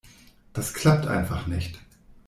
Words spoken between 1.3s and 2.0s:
nicht!